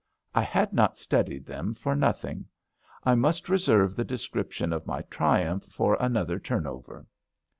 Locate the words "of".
4.73-4.87